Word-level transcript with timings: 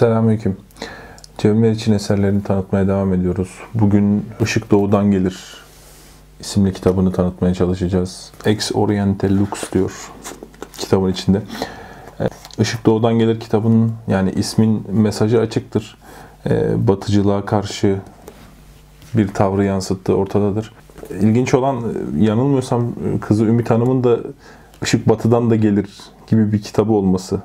Selamünaleyküm. 0.00 0.56
Cevher 1.38 1.70
için 1.70 1.92
eserlerini 1.92 2.42
tanıtmaya 2.42 2.88
devam 2.88 3.14
ediyoruz. 3.14 3.48
Bugün 3.74 4.26
Işık 4.40 4.70
Doğu'dan 4.70 5.10
Gelir 5.10 5.56
isimli 6.40 6.72
kitabını 6.72 7.12
tanıtmaya 7.12 7.54
çalışacağız. 7.54 8.32
Ex 8.44 8.72
Oriente 8.74 9.36
Lux 9.36 9.72
diyor 9.72 10.10
kitabın 10.78 11.12
içinde. 11.12 11.42
E, 12.20 12.28
Işık 12.58 12.86
Doğu'dan 12.86 13.18
Gelir 13.18 13.40
kitabının 13.40 13.92
yani 14.08 14.30
ismin 14.30 14.86
mesajı 14.92 15.40
açıktır. 15.40 15.98
E, 16.50 16.88
batıcılığa 16.88 17.46
karşı 17.46 17.96
bir 19.14 19.28
tavrı 19.28 19.64
yansıttığı 19.64 20.16
ortadadır. 20.16 20.72
İlginç 21.20 21.54
olan 21.54 21.82
yanılmıyorsam 22.18 22.92
kızı 23.20 23.44
Ümit 23.44 23.70
Hanım'ın 23.70 24.04
da 24.04 24.18
Işık 24.82 25.08
Batı'dan 25.08 25.50
da 25.50 25.56
gelir 25.56 25.90
gibi 26.26 26.52
bir 26.52 26.62
kitabı 26.62 26.92
olması. 26.92 27.40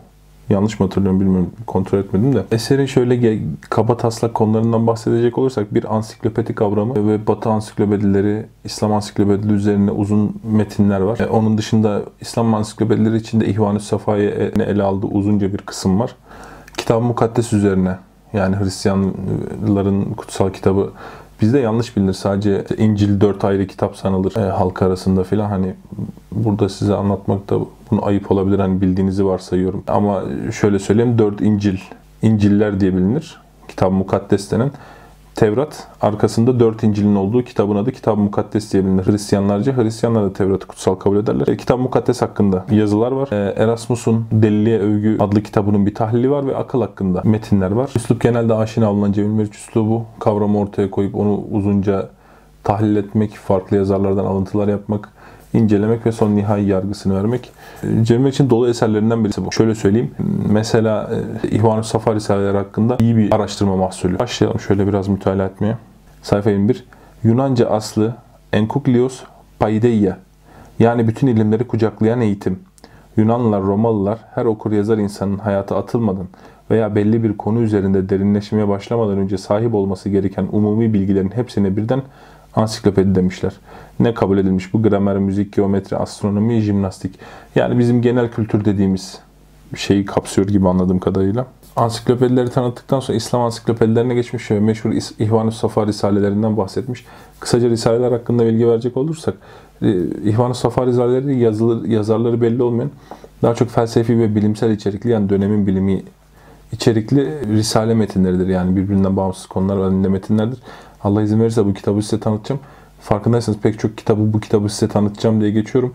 Yanlış 0.49 0.79
mı 0.79 0.85
hatırlıyorum 0.85 1.19
bilmiyorum 1.19 1.51
kontrol 1.67 1.99
etmedim 1.99 2.35
de. 2.35 2.43
Eserin 2.51 2.85
şöyle 2.85 3.39
kaba 3.69 3.97
taslak 3.97 4.33
konularından 4.33 4.87
bahsedecek 4.87 5.37
olursak 5.37 5.73
bir 5.73 5.95
ansiklopedi 5.95 6.55
kavramı 6.55 7.07
ve 7.07 7.27
Batı 7.27 7.49
ansiklopedileri, 7.49 8.45
İslam 8.63 8.93
ansiklopedileri 8.93 9.53
üzerine 9.53 9.91
uzun 9.91 10.35
metinler 10.43 10.99
var. 10.99 11.19
E, 11.19 11.27
onun 11.27 11.57
dışında 11.57 12.01
İslam 12.21 12.53
ansiklopedileri 12.53 13.17
içinde 13.17 13.47
İhvan-ı 13.47 13.79
Safa'yı 13.79 14.29
ele 14.59 14.83
aldığı 14.83 15.07
uzunca 15.07 15.53
bir 15.53 15.57
kısım 15.57 15.99
var. 15.99 16.15
Kitab 16.77 17.01
Mukaddes 17.01 17.53
üzerine 17.53 17.97
yani 18.33 18.55
Hristiyanların 18.55 20.13
kutsal 20.13 20.49
kitabı 20.49 20.91
Bizde 21.41 21.59
yanlış 21.59 21.97
bilinir. 21.97 22.13
Sadece 22.13 22.65
İncil 22.77 23.21
dört 23.21 23.45
ayrı 23.45 23.67
kitap 23.67 23.95
sanılır 23.95 24.35
e, 24.37 24.49
halk 24.49 24.81
arasında 24.81 25.23
filan. 25.23 25.49
Hani 25.49 25.73
burada 26.31 26.69
size 26.69 26.95
anlatmakta 26.95 27.55
bunu 27.91 28.05
ayıp 28.05 28.31
olabilir. 28.31 28.59
Hani 28.59 28.81
bildiğinizi 28.81 29.25
varsayıyorum. 29.25 29.83
Ama 29.87 30.23
şöyle 30.59 30.79
söyleyeyim. 30.79 31.17
Dört 31.17 31.41
İncil, 31.41 31.77
İnciller 32.21 32.79
diye 32.79 32.95
bilinir. 32.95 33.41
Kitap 33.67 33.91
mukaddes 33.91 34.51
denen. 34.51 34.71
Tevrat 35.35 35.87
arkasında 36.01 36.59
dört 36.59 36.83
İncil'in 36.83 37.15
olduğu 37.15 37.43
kitabın 37.43 37.75
adı 37.75 37.91
Kitab-ı 37.91 38.21
Mukaddes 38.21 38.73
diye 38.73 38.85
bilinir. 38.85 39.05
Hristiyanlarca 39.05 39.77
Hristiyanlar 39.77 40.23
da 40.23 40.33
Tevrat'ı 40.33 40.67
kutsal 40.67 40.95
kabul 40.95 41.17
ederler. 41.17 41.47
E, 41.47 41.57
Kitab-ı 41.57 41.81
Mukaddes 41.81 42.21
hakkında 42.21 42.65
yazılar 42.71 43.11
var. 43.11 43.31
E, 43.31 43.53
Erasmus'un 43.63 44.25
Deliliğe 44.31 44.79
Övgü 44.79 45.17
adlı 45.19 45.43
kitabının 45.43 45.85
bir 45.85 45.95
tahlili 45.95 46.31
var 46.31 46.47
ve 46.47 46.55
akıl 46.55 46.81
hakkında 46.81 47.21
metinler 47.23 47.71
var. 47.71 47.89
Üslup 47.95 48.21
genelde 48.21 48.53
aşina 48.53 48.91
olunan 48.91 49.11
Cemil 49.11 49.29
Meriç 49.29 49.55
üslubu 49.55 50.05
kavramı 50.19 50.59
ortaya 50.59 50.91
koyup 50.91 51.15
onu 51.15 51.43
uzunca 51.51 52.09
tahlil 52.63 52.95
etmek, 52.95 53.31
farklı 53.31 53.77
yazarlardan 53.77 54.25
alıntılar 54.25 54.67
yapmak, 54.67 55.09
incelemek 55.55 56.05
ve 56.05 56.11
son 56.11 56.35
nihai 56.35 56.65
yargısını 56.65 57.15
vermek. 57.15 57.51
Cemil 58.01 58.29
için 58.29 58.49
dolu 58.49 58.69
eserlerinden 58.69 59.23
birisi 59.23 59.45
bu. 59.45 59.51
Şöyle 59.51 59.75
söyleyeyim. 59.75 60.11
Mesela 60.49 61.09
e, 61.43 61.49
İhvan-ı 61.49 61.83
Safa 61.83 62.15
Risaleleri 62.15 62.57
hakkında 62.57 62.97
iyi 62.99 63.17
bir 63.17 63.35
araştırma 63.35 63.75
mahsulü. 63.75 64.19
Başlayalım 64.19 64.59
şöyle 64.59 64.87
biraz 64.87 65.07
mütalaa 65.07 65.45
etmeye. 65.45 65.77
Sayfa 66.21 66.49
21. 66.49 66.85
Yunanca 67.23 67.69
aslı 67.69 68.15
Enkuklios 68.53 69.23
Paideia 69.59 70.17
yani 70.79 71.07
bütün 71.07 71.27
ilimleri 71.27 71.67
kucaklayan 71.67 72.21
eğitim. 72.21 72.59
Yunanlılar, 73.17 73.61
Romalılar 73.61 74.19
her 74.35 74.45
okur 74.45 74.71
yazar 74.71 74.97
insanın 74.97 75.37
hayata 75.37 75.77
atılmadan 75.77 76.27
veya 76.71 76.95
belli 76.95 77.23
bir 77.23 77.37
konu 77.37 77.61
üzerinde 77.61 78.09
derinleşmeye 78.09 78.67
başlamadan 78.67 79.17
önce 79.17 79.37
sahip 79.37 79.75
olması 79.75 80.09
gereken 80.09 80.47
umumi 80.51 80.93
bilgilerin 80.93 81.31
hepsine 81.31 81.77
birden 81.77 82.01
ansiklopedi 82.55 83.15
demişler. 83.15 83.53
Ne 83.99 84.13
kabul 84.13 84.37
edilmiş 84.37 84.73
bu? 84.73 84.83
Gramer, 84.83 85.17
müzik, 85.17 85.53
geometri, 85.53 85.97
astronomi, 85.97 86.61
jimnastik. 86.61 87.19
Yani 87.55 87.79
bizim 87.79 88.01
genel 88.01 88.31
kültür 88.31 88.65
dediğimiz 88.65 89.19
şeyi 89.75 90.05
kapsıyor 90.05 90.47
gibi 90.47 90.67
anladığım 90.67 90.99
kadarıyla. 90.99 91.45
Ansiklopedileri 91.75 92.49
tanıttıktan 92.49 92.99
sonra 92.99 93.17
İslam 93.17 93.41
ansiklopedilerine 93.41 94.13
geçmiş 94.13 94.51
ve 94.51 94.59
meşhur 94.59 94.91
İhvan-ı 95.19 95.51
Safa 95.51 95.87
risalelerinden 95.87 96.57
bahsetmiş. 96.57 97.05
Kısaca 97.39 97.69
risaleler 97.69 98.11
hakkında 98.11 98.45
bilgi 98.45 98.67
verecek 98.67 98.97
olursak, 98.97 99.35
e, 99.81 99.91
İhvan-ı 100.23 100.55
Safa 100.55 100.85
risaleleri 100.85 101.39
yazılı, 101.39 101.87
yazarları 101.87 102.41
belli 102.41 102.63
olmayan 102.63 102.91
daha 103.41 103.55
çok 103.55 103.69
felsefi 103.69 104.19
ve 104.19 104.35
bilimsel 104.35 104.71
içerikli 104.71 105.09
yani 105.09 105.29
dönemin 105.29 105.67
bilimi 105.67 106.03
içerikli 106.71 107.47
risale 107.55 107.93
metinleridir. 107.93 108.47
Yani 108.47 108.75
birbirinden 108.75 109.17
bağımsız 109.17 109.45
konular 109.45 109.79
halinde 109.79 110.07
metinlerdir. 110.07 110.59
Allah 111.03 111.21
izin 111.21 111.39
verirse 111.39 111.65
bu 111.65 111.73
kitabı 111.73 112.01
size 112.01 112.19
tanıtacağım. 112.19 112.61
Farkındaysanız 113.01 113.59
pek 113.59 113.79
çok 113.79 113.97
kitabı 113.97 114.33
bu 114.33 114.39
kitabı 114.39 114.69
size 114.69 114.87
tanıtacağım 114.87 115.41
diye 115.41 115.51
geçiyorum. 115.51 115.93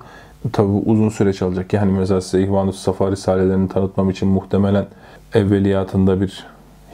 Tabi 0.52 0.68
uzun 0.68 1.08
süreç 1.08 1.42
alacak. 1.42 1.72
Yani 1.72 1.92
mesela 1.92 2.20
size 2.20 2.42
İhvan-ı 2.42 2.72
Safa 2.72 3.10
Risalelerini 3.10 3.68
tanıtmam 3.68 4.10
için 4.10 4.28
muhtemelen 4.28 4.86
evveliyatında 5.34 6.20
bir 6.20 6.46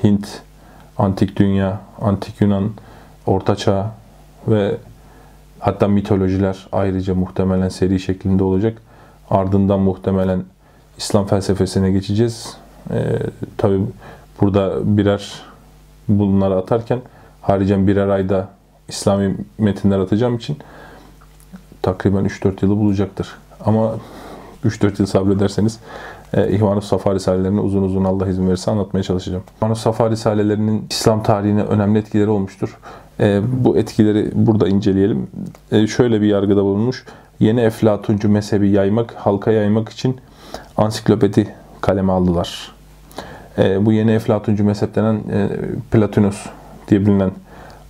Hint, 0.05 0.29
Antik 0.99 1.37
Dünya, 1.37 1.81
Antik 2.01 2.41
Yunan, 2.41 2.71
Orta 3.27 3.57
Çağ 3.57 3.95
ve 4.49 4.77
hatta 5.59 5.89
mitolojiler 5.89 6.67
ayrıca 6.73 7.15
muhtemelen 7.15 7.69
seri 7.69 8.01
şeklinde 8.01 8.45
olacak. 8.45 8.83
Ardından 9.31 9.81
muhtemelen 9.81 10.43
İslam 10.99 11.27
felsefesine 11.27 11.91
geçeceğiz. 11.91 12.57
Ee, 12.91 13.19
tabi 13.57 13.81
burada 14.41 14.97
birer 14.97 15.43
bunları 16.09 16.57
atarken 16.57 17.01
haricen 17.43 17.87
birer 17.87 18.09
ayda 18.09 18.49
İslami 18.89 19.37
metinler 19.59 19.99
atacağım 19.99 20.37
için 20.37 20.57
takriben 21.83 22.25
3-4 22.25 22.65
yılı 22.65 22.77
bulacaktır. 22.77 23.29
Ama 23.65 23.95
3-4 24.65 24.95
yıl 24.99 25.07
sabrederseniz 25.07 25.79
e, 26.35 26.51
İhvan-ı 26.51 26.83
Safa 26.83 27.15
Risalelerini 27.15 27.61
uzun 27.61 27.83
uzun 27.83 28.05
Allah 28.05 28.29
izin 28.29 28.49
verirse 28.49 28.71
anlatmaya 28.71 29.03
çalışacağım. 29.03 29.45
İhvan-ı 29.59 29.77
Safa 29.77 30.11
Risalelerinin 30.11 30.87
İslam 30.91 31.23
tarihine 31.23 31.63
önemli 31.63 31.99
etkileri 31.99 32.29
olmuştur. 32.29 32.79
E, 33.21 33.41
bu 33.65 33.77
etkileri 33.77 34.31
burada 34.35 34.69
inceleyelim. 34.69 35.27
E, 35.73 35.87
şöyle 35.87 36.21
bir 36.21 36.27
yargıda 36.27 36.65
bulunmuş. 36.65 37.05
Yeni 37.41 37.61
Eflatuncu 37.61 38.29
mezhebi 38.29 38.71
yaymak, 38.71 39.15
halka 39.15 39.51
yaymak 39.51 39.89
için 39.89 40.17
ansiklopedi 40.77 41.55
kaleme 41.81 42.13
aldılar. 42.13 42.76
E, 43.59 43.87
bu 43.87 43.93
yeni 43.93 44.13
Eflatuncu 44.13 44.65
mezhep 44.65 44.95
denen 44.95 45.15
e, 45.15 45.49
Platonus 45.91 46.47
diye 46.89 47.01
bilinen 47.01 47.31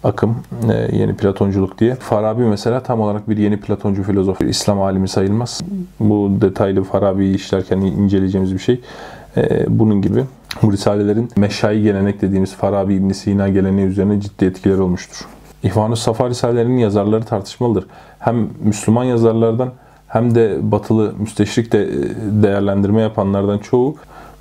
akım, 0.04 0.36
e, 0.72 0.96
yeni 0.96 1.16
Platonculuk 1.16 1.78
diye. 1.78 1.94
Farabi 1.94 2.42
mesela 2.42 2.82
tam 2.82 3.00
olarak 3.00 3.30
bir 3.30 3.36
yeni 3.36 3.60
Platoncu 3.60 4.02
filozof, 4.02 4.40
İslam 4.40 4.80
alimi 4.80 5.08
sayılmaz. 5.08 5.60
Bu 6.00 6.30
detaylı 6.40 6.82
Farabi'yi 6.82 7.34
işlerken 7.34 7.78
inceleyeceğimiz 7.78 8.54
bir 8.54 8.58
şey. 8.58 8.80
E, 9.36 9.66
bunun 9.68 10.02
gibi 10.02 10.24
bu 10.62 10.72
risalelerin 10.72 11.28
meşai 11.36 11.82
gelenek 11.82 12.22
dediğimiz 12.22 12.54
Farabi 12.54 12.94
İbn 12.94 13.10
Sina 13.10 13.48
geleneği 13.48 13.86
üzerine 13.86 14.20
ciddi 14.20 14.44
etkileri 14.44 14.80
olmuştur. 14.80 15.26
İhvan-ı 15.62 15.96
Safa 15.96 16.28
risalerinin 16.28 16.78
yazarları 16.78 17.24
tartışmalıdır. 17.24 17.86
Hem 18.18 18.48
Müslüman 18.64 19.04
yazarlardan 19.04 19.70
hem 20.08 20.34
de 20.34 20.58
batılı 20.62 21.12
müsteşrik 21.18 21.72
de 21.72 21.82
e, 21.82 21.88
değerlendirme 22.42 23.02
yapanlardan 23.02 23.58
çoğu 23.58 23.96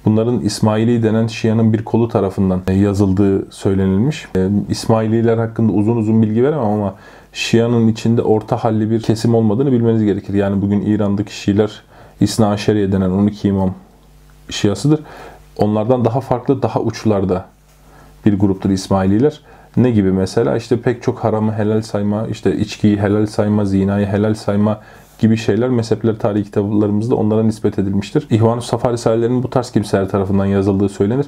Bunların 0.06 0.40
İsmaili 0.40 1.04
denen 1.04 1.28
Şia'nın 1.28 1.74
bir 1.74 1.86
kolu 1.86 2.08
tarafından 2.08 2.62
yazıldığı 2.74 3.52
söylenilmiş. 3.52 4.28
E, 4.36 4.50
İsmaililer 4.70 5.38
hakkında 5.38 5.72
uzun 5.72 5.98
uzun 5.98 6.22
bilgi 6.22 6.44
veremem 6.44 6.66
ama 6.66 6.96
Şia'nın 7.34 7.88
içinde 7.88 8.22
orta 8.22 8.64
halli 8.64 8.90
bir 8.90 9.02
kesim 9.02 9.36
olmadığını 9.36 9.72
bilmeniz 9.72 10.04
gerekir. 10.04 10.34
Yani 10.34 10.62
bugün 10.62 10.82
İran'daki 10.82 11.36
Şiiler 11.36 11.82
İsna 12.20 12.50
Aşeriye 12.50 12.92
denen 12.92 13.10
12 13.10 13.48
imam 13.48 13.74
Şiasıdır. 14.50 15.00
Onlardan 15.58 16.06
daha 16.06 16.22
farklı, 16.22 16.62
daha 16.62 16.82
uçlarda 16.82 17.46
bir 18.26 18.40
gruptur 18.40 18.70
İsmaililer. 18.70 19.42
Ne 19.78 19.92
gibi 19.92 20.12
mesela? 20.12 20.58
işte 20.58 20.82
pek 20.82 21.04
çok 21.04 21.20
haramı 21.24 21.54
helal 21.54 21.82
sayma, 21.82 22.28
işte 22.28 22.58
içkiyi 22.58 22.98
helal 22.98 23.26
sayma, 23.26 23.66
zinayı 23.66 24.06
helal 24.06 24.34
sayma, 24.34 24.82
gibi 25.20 25.38
şeyler 25.38 25.70
mezhepler 25.70 26.20
tarihi 26.20 26.44
kitaplarımızda 26.44 27.16
onlara 27.16 27.44
nispet 27.44 27.80
edilmiştir. 27.80 28.28
İhvan-ı 28.30 28.62
Safa 28.62 28.94
Risalelerinin 28.94 29.44
bu 29.44 29.50
tarz 29.50 29.72
kimseler 29.72 30.10
tarafından 30.10 30.46
yazıldığı 30.46 30.90
söylenir. 30.90 31.26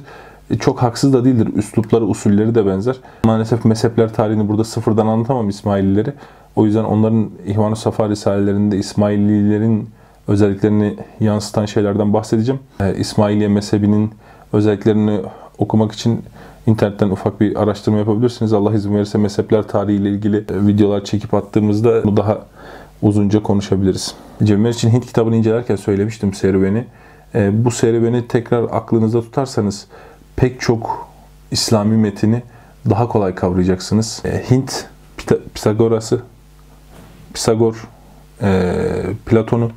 E, 0.50 0.58
çok 0.58 0.82
haksız 0.82 1.12
da 1.12 1.24
değildir. 1.24 1.48
Üslupları, 1.56 2.04
usulleri 2.04 2.54
de 2.54 2.66
benzer. 2.66 2.96
Maalesef 3.24 3.64
mezhepler 3.64 4.12
tarihini 4.12 4.48
burada 4.48 4.64
sıfırdan 4.64 5.06
anlatamam 5.06 5.48
İsmailileri. 5.48 6.12
O 6.56 6.66
yüzden 6.66 6.84
onların 6.84 7.30
İhvan-ı 7.46 7.76
Safa 7.76 8.08
Risalelerinde 8.08 8.76
İsmaililerin 8.76 9.88
özelliklerini 10.28 10.96
yansıtan 11.20 11.66
şeylerden 11.66 12.12
bahsedeceğim. 12.12 12.60
E, 12.80 12.96
İsmailiye 12.96 13.48
mezhebinin 13.48 14.10
özelliklerini 14.52 15.20
okumak 15.58 15.92
için 15.92 16.22
internetten 16.66 17.10
ufak 17.10 17.40
bir 17.40 17.62
araştırma 17.62 17.98
yapabilirsiniz. 17.98 18.52
Allah 18.52 18.74
izin 18.74 18.94
verirse 18.94 19.18
mezhepler 19.18 19.62
tarihiyle 19.62 20.10
ilgili 20.10 20.36
e, 20.36 20.66
videolar 20.66 21.04
çekip 21.04 21.34
attığımızda 21.34 22.16
daha 22.16 22.38
uzunca 23.02 23.42
konuşabiliriz. 23.42 24.14
Cemil 24.42 24.70
için 24.70 24.90
Hint 24.90 25.06
kitabını 25.06 25.36
incelerken 25.36 25.76
söylemiştim 25.76 26.34
serüveni. 26.34 26.84
E, 27.34 27.64
bu 27.64 27.70
serüveni 27.70 28.28
tekrar 28.28 28.62
aklınızda 28.62 29.20
tutarsanız 29.20 29.86
pek 30.36 30.60
çok 30.60 31.08
İslami 31.50 31.96
metini 31.96 32.42
daha 32.90 33.08
kolay 33.08 33.34
kavrayacaksınız. 33.34 34.22
E, 34.24 34.50
Hint 34.50 34.86
Pisagorası, 35.54 36.22
Pisagor, 37.34 37.88
e, 38.42 38.72
Platon'u, 39.26 39.70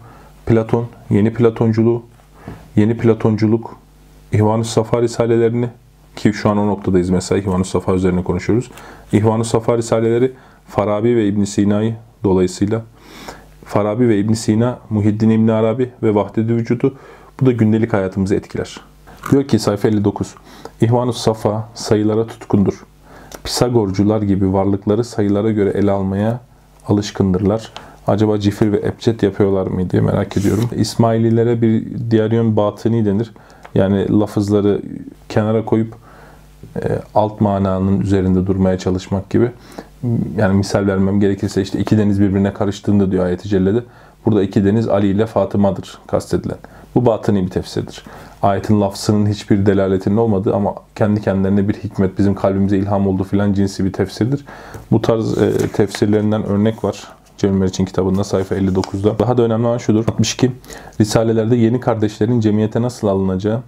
Platon, 0.46 0.88
yeni 1.10 1.34
Platonculuğu, 1.34 2.04
yeni 2.76 2.98
Platonculuk, 2.98 3.78
İhvan-ı 4.32 4.66
Safa 4.66 5.02
Risalelerini 5.02 5.70
ki 6.16 6.34
şu 6.34 6.50
an 6.50 6.58
o 6.58 6.68
noktadayız 6.68 7.10
mesela 7.10 7.42
İhvan-ı 7.42 7.66
Safa 7.66 7.94
üzerine 7.94 8.24
konuşuyoruz. 8.24 8.72
İhvan-ı 9.14 9.46
Safa 9.46 9.78
risaleleri 9.78 10.32
Farabi 10.68 11.16
ve 11.16 11.28
İbn 11.28 11.44
Sina'yı 11.44 11.96
dolayısıyla 12.24 12.82
Farabi 13.72 14.10
ve 14.10 14.20
İbn 14.20 14.34
Sina, 14.34 14.80
Muhiddin 14.90 15.30
İbn 15.30 15.48
Arabi 15.48 15.90
ve 16.04 16.16
Vahdet-i 16.16 16.56
Vücudu 16.56 16.96
bu 17.42 17.46
da 17.46 17.52
gündelik 17.52 17.94
hayatımızı 17.94 18.36
etkiler. 18.36 18.80
Diyor 19.32 19.44
ki 19.44 19.60
sayfa 19.60 19.88
59. 19.88 20.36
İhvan-ı 20.82 21.14
Safa 21.14 21.70
sayılara 21.74 22.28
tutkundur. 22.28 22.86
Pisagorcular 23.44 24.22
gibi 24.22 24.54
varlıkları 24.54 25.04
sayılara 25.04 25.52
göre 25.52 25.70
ele 25.70 25.92
almaya 25.92 26.40
alışkındırlar. 26.88 27.72
Acaba 28.08 28.40
cifir 28.40 28.72
ve 28.72 28.78
ebced 28.78 29.22
yapıyorlar 29.22 29.68
mı 29.68 29.90
diye 29.90 30.02
merak 30.02 30.38
ediyorum. 30.38 30.70
İsmaililere 30.76 31.62
bir 31.62 31.86
diğer 32.12 32.32
yön 32.32 32.56
batıni 32.56 33.06
denir. 33.06 33.32
Yani 33.76 34.20
lafızları 34.20 34.82
kenara 35.30 35.66
koyup 35.66 35.96
e, 36.76 37.00
alt 37.16 37.42
mananın 37.42 38.02
üzerinde 38.02 38.48
durmaya 38.48 38.78
çalışmak 38.78 39.30
gibi. 39.30 39.52
Yani 40.38 40.58
misal 40.58 40.88
vermem 40.88 41.20
gerekirse 41.20 41.62
işte 41.62 41.80
iki 41.80 41.98
deniz 41.98 42.22
birbirine 42.22 42.54
karıştığında 42.54 43.12
diyor 43.12 43.26
ayet-i 43.26 43.50
cellede. 43.50 43.84
Burada 44.26 44.44
iki 44.44 44.66
deniz 44.66 44.88
Ali 44.88 45.08
ile 45.08 45.26
Fatıma'dır 45.26 46.00
kastedilen. 46.08 46.58
Bu 46.96 47.06
batıni 47.06 47.46
bir 47.46 47.50
tefsirdir. 47.50 48.04
Ayetin 48.42 48.82
lafzının 48.82 49.26
hiçbir 49.26 49.66
delaletinin 49.66 50.18
olmadığı 50.18 50.56
ama 50.56 50.76
kendi 50.96 51.22
kendilerine 51.22 51.70
bir 51.70 51.74
hikmet, 51.74 52.18
bizim 52.18 52.36
kalbimize 52.36 52.78
ilham 52.78 53.08
oldu 53.08 53.24
filan 53.24 53.54
cinsi 53.54 53.86
bir 53.86 53.94
tefsirdir. 53.94 54.46
Bu 54.92 55.02
tarz 55.02 55.38
e, 55.38 55.68
tefsirlerinden 55.68 56.44
örnek 56.44 56.84
var. 56.84 57.08
Cemil 57.38 57.68
için 57.68 57.86
kitabında 57.86 58.24
sayfa 58.24 58.56
59'da. 58.56 59.20
Daha 59.20 59.38
da 59.38 59.42
önemli 59.42 59.68
olan 59.68 59.78
şudur. 59.78 60.06
62. 60.08 60.52
Risalelerde 61.00 61.56
yeni 61.56 61.80
kardeşlerin 61.80 62.40
cemiyete 62.40 62.82
nasıl 62.82 63.08
alınacağı 63.08 63.62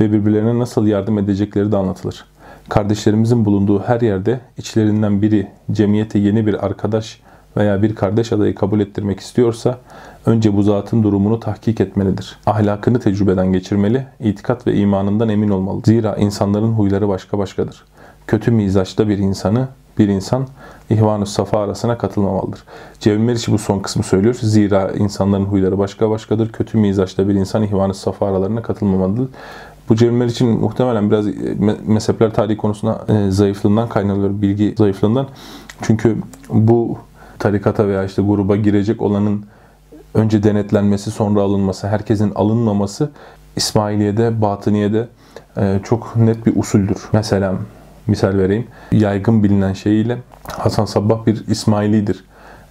ve 0.00 0.12
birbirlerine 0.12 0.58
nasıl 0.58 0.86
yardım 0.86 1.18
edecekleri 1.18 1.72
de 1.72 1.76
anlatılır. 1.76 2.24
Kardeşlerimizin 2.68 3.44
bulunduğu 3.44 3.82
her 3.82 4.00
yerde 4.00 4.40
içlerinden 4.58 5.22
biri 5.22 5.46
cemiyete 5.72 6.18
yeni 6.18 6.46
bir 6.46 6.66
arkadaş 6.66 7.20
veya 7.56 7.82
bir 7.82 7.94
kardeş 7.94 8.32
adayı 8.32 8.54
kabul 8.54 8.80
ettirmek 8.80 9.20
istiyorsa 9.20 9.78
önce 10.26 10.56
bu 10.56 10.62
zatın 10.62 11.02
durumunu 11.02 11.40
tahkik 11.40 11.80
etmelidir. 11.80 12.38
Ahlakını 12.46 13.00
tecrübeden 13.00 13.52
geçirmeli, 13.52 14.06
itikat 14.20 14.66
ve 14.66 14.74
imanından 14.74 15.28
emin 15.28 15.48
olmalı. 15.48 15.80
Zira 15.84 16.16
insanların 16.16 16.72
huyları 16.72 17.08
başka 17.08 17.38
başkadır. 17.38 17.84
Kötü 18.26 18.50
mizaçta 18.50 19.08
bir 19.08 19.18
insanı 19.18 19.68
bir 19.98 20.08
insan 20.08 20.46
ihvan 20.90 21.24
safa 21.24 21.60
arasına 21.60 21.98
katılmamalıdır. 21.98 22.64
Cevim 23.00 23.24
Meriç 23.24 23.48
bu 23.48 23.58
son 23.58 23.78
kısmı 23.78 24.02
söylüyor. 24.02 24.36
Zira 24.40 24.90
insanların 24.90 25.44
huyları 25.44 25.78
başka 25.78 26.10
başkadır. 26.10 26.52
Kötü 26.52 26.78
mizaçta 26.78 27.28
bir 27.28 27.34
insan 27.34 27.62
ihvan 27.62 27.92
safa 27.92 28.26
aralarına 28.26 28.62
katılmamalıdır. 28.62 29.28
Bu 29.90 29.96
Cevimler 29.96 30.26
için 30.26 30.48
muhtemelen 30.48 31.10
biraz 31.10 31.28
e, 31.28 31.32
mezhepler 31.86 32.34
tarihi 32.34 32.56
konusunda 32.56 33.04
e, 33.08 33.30
zayıflığından 33.30 33.88
kaynaklanıyor, 33.88 34.42
bilgi 34.42 34.74
zayıflığından. 34.78 35.26
Çünkü 35.82 36.16
bu 36.48 36.98
tarikata 37.38 37.88
veya 37.88 38.04
işte 38.04 38.22
gruba 38.22 38.56
girecek 38.56 39.02
olanın 39.02 39.44
önce 40.14 40.42
denetlenmesi 40.42 41.10
sonra 41.10 41.40
alınması, 41.42 41.88
herkesin 41.88 42.32
alınmaması 42.34 43.10
İsmailiye'de, 43.56 44.42
Batıniye'de 44.42 45.08
e, 45.56 45.80
çok 45.84 46.16
net 46.16 46.46
bir 46.46 46.56
usuldür. 46.56 47.08
Mesela 47.12 47.54
misal 48.06 48.38
vereyim. 48.38 48.66
Yaygın 48.92 49.42
bilinen 49.42 49.72
şeyiyle 49.72 50.18
Hasan 50.46 50.84
Sabbah 50.84 51.26
bir 51.26 51.46
İsmailidir. 51.48 52.24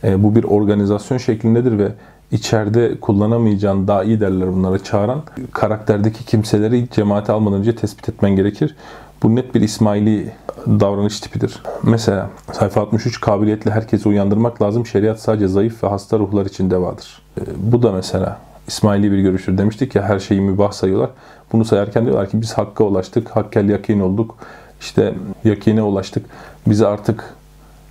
Bu 0.03 0.35
bir 0.35 0.43
organizasyon 0.43 1.17
şeklindedir 1.17 1.77
ve 1.77 1.91
içeride 2.31 2.99
kullanamayacağın 2.99 3.87
daha 3.87 4.03
iyi 4.03 4.19
derler 4.19 4.53
bunlara 4.53 4.83
çağıran 4.83 5.21
karakterdeki 5.51 6.25
kimseleri 6.25 6.89
cemaate 6.89 7.31
almadan 7.31 7.59
önce 7.59 7.75
tespit 7.75 8.09
etmen 8.09 8.35
gerekir. 8.35 8.75
Bu 9.23 9.35
net 9.35 9.55
bir 9.55 9.61
İsmaili 9.61 10.31
davranış 10.67 11.19
tipidir. 11.19 11.63
Mesela 11.83 12.29
sayfa 12.51 12.81
63 12.81 13.21
kabiliyetle 13.21 13.71
herkesi 13.71 14.09
uyandırmak 14.09 14.61
lazım. 14.61 14.85
Şeriat 14.85 15.19
sadece 15.19 15.47
zayıf 15.47 15.83
ve 15.83 15.87
hasta 15.87 16.19
ruhlar 16.19 16.45
için 16.45 16.71
devadır. 16.71 17.21
E, 17.37 17.41
bu 17.57 17.83
da 17.83 17.91
mesela 17.91 18.39
İsmaili 18.67 19.11
bir 19.11 19.19
görüştür. 19.19 19.57
Demiştik 19.57 19.95
ya 19.95 20.03
her 20.03 20.19
şeyi 20.19 20.41
mübah 20.41 20.71
sayıyorlar. 20.71 21.09
Bunu 21.51 21.65
sayarken 21.65 22.05
diyorlar 22.05 22.29
ki 22.29 22.41
biz 22.41 22.53
hakka 22.53 22.83
ulaştık, 22.83 23.29
hakkel 23.29 23.69
yakin 23.69 23.99
olduk. 23.99 24.37
İşte 24.81 25.13
yakine 25.43 25.81
ulaştık. 25.81 26.25
Bize 26.67 26.87
artık 26.87 27.33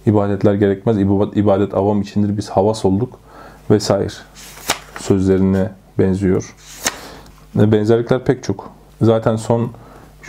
ibadetler 0.07 0.55
gerekmez. 0.55 0.99
İbadet, 0.99 1.37
ibadet 1.37 1.75
avam 1.75 2.03
içindir. 2.03 2.37
Biz 2.37 2.51
havas 2.51 2.85
olduk 2.85 3.19
vesaire 3.71 4.09
sözlerine 5.01 5.71
benziyor. 5.99 6.55
Benzerlikler 7.55 8.25
pek 8.25 8.43
çok. 8.43 8.71
Zaten 9.03 9.37
son 9.37 9.71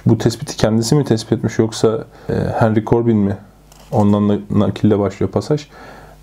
bu 0.05 0.17
tespiti 0.17 0.57
kendisi 0.57 0.95
mi 0.95 1.05
tespit 1.05 1.31
etmiş 1.31 1.59
yoksa 1.59 2.05
e, 2.29 2.33
Henry 2.33 2.85
Corbin 2.85 3.17
mi? 3.17 3.37
Ondan 3.91 4.41
nakille 4.49 4.99
başlıyor 4.99 5.31
pasaj. 5.31 5.67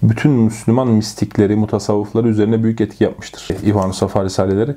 Bütün 0.03 0.31
Müslüman 0.31 0.89
mistikleri, 0.89 1.57
mutasavvıfları 1.57 2.29
üzerine 2.29 2.63
büyük 2.63 2.81
etki 2.81 3.05
yapmıştır. 3.05 3.57
İvan-ı 3.65 3.95
Safa 3.95 4.25
Risaleleri. 4.25 4.75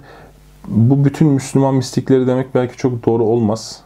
Bu 0.67 1.05
bütün 1.05 1.27
Müslüman 1.27 1.75
mistikleri 1.75 2.27
demek 2.27 2.55
belki 2.55 2.77
çok 2.77 3.05
doğru 3.05 3.23
olmaz. 3.23 3.81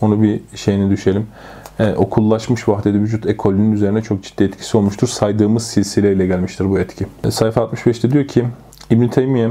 Onu 0.00 0.22
bir 0.22 0.40
şeyini 0.54 0.90
düşelim. 0.90 1.26
E, 1.80 1.94
okullaşmış 1.94 2.68
vahdet 2.68 2.94
vücut 2.94 3.26
ekolünün 3.26 3.72
üzerine 3.72 4.02
çok 4.02 4.22
ciddi 4.22 4.44
etkisi 4.44 4.76
olmuştur. 4.76 5.08
Saydığımız 5.08 5.66
silsileyle 5.66 6.26
gelmiştir 6.26 6.70
bu 6.70 6.78
etki. 6.78 7.06
E, 7.24 7.30
sayfa 7.30 7.60
65'te 7.60 8.10
diyor 8.10 8.28
ki 8.28 8.44
İbn 8.90 9.08
Teymiye 9.08 9.50